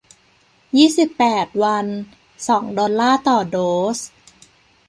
[0.77, 1.85] ยี่สิบแปด วัน
[2.47, 3.57] สอง ดอลลาร์ต่อโด
[3.97, 3.99] ส